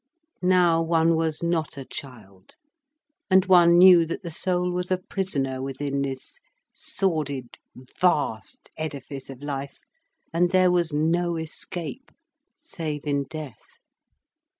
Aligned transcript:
Now 0.41 0.81
one 0.81 1.15
was 1.15 1.43
not 1.43 1.77
a 1.77 1.85
child, 1.85 2.55
and 3.29 3.45
one 3.45 3.77
knew 3.77 4.03
that 4.07 4.23
the 4.23 4.31
soul 4.31 4.71
was 4.71 4.89
a 4.89 4.97
prisoner 4.97 5.61
within 5.61 6.01
this 6.01 6.39
sordid 6.73 7.59
vast 7.99 8.71
edifice 8.77 9.29
of 9.29 9.43
life, 9.43 9.81
and 10.33 10.49
there 10.49 10.71
was 10.71 10.91
no 10.91 11.35
escape, 11.35 12.09
save 12.55 13.05
in 13.05 13.25
death. 13.25 13.77